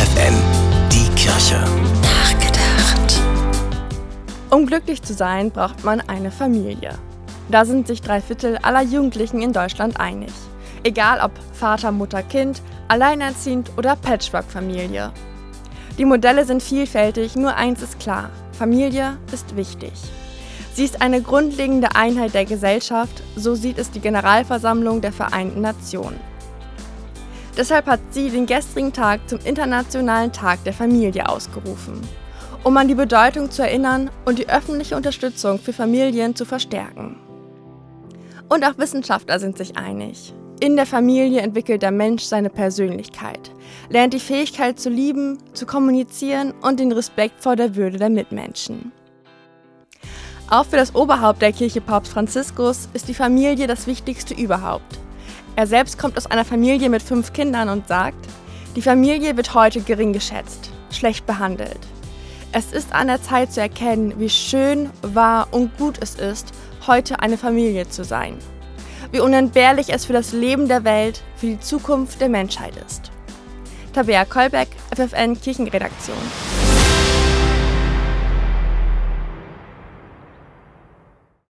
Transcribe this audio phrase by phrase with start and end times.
[0.00, 0.34] FFN,
[0.90, 1.62] die Kirche.
[2.00, 3.20] Nachgedacht.
[4.48, 6.94] Um glücklich zu sein, braucht man eine Familie.
[7.50, 10.32] Da sind sich drei Viertel aller Jugendlichen in Deutschland einig.
[10.84, 15.12] Egal ob Vater, Mutter, Kind, alleinerziehend oder Patchwork-Familie.
[15.98, 18.30] Die Modelle sind vielfältig, nur eins ist klar.
[18.52, 19.92] Familie ist wichtig.
[20.72, 26.30] Sie ist eine grundlegende Einheit der Gesellschaft, so sieht es die Generalversammlung der Vereinten Nationen.
[27.56, 32.00] Deshalb hat sie den gestrigen Tag zum Internationalen Tag der Familie ausgerufen,
[32.64, 37.16] um an die Bedeutung zu erinnern und die öffentliche Unterstützung für Familien zu verstärken.
[38.48, 40.34] Und auch Wissenschaftler sind sich einig.
[40.60, 43.50] In der Familie entwickelt der Mensch seine Persönlichkeit,
[43.88, 48.92] lernt die Fähigkeit zu lieben, zu kommunizieren und den Respekt vor der Würde der Mitmenschen.
[50.50, 54.98] Auch für das Oberhaupt der Kirche Papst Franziskus ist die Familie das Wichtigste überhaupt.
[55.56, 58.26] Er selbst kommt aus einer Familie mit fünf Kindern und sagt,
[58.76, 61.80] die Familie wird heute gering geschätzt, schlecht behandelt.
[62.52, 66.52] Es ist an der Zeit zu erkennen, wie schön, wahr und gut es ist,
[66.86, 68.38] heute eine Familie zu sein.
[69.12, 73.10] Wie unentbehrlich es für das Leben der Welt, für die Zukunft der Menschheit ist.
[73.92, 76.16] Tabea Kolbeck, FFN Kirchenredaktion.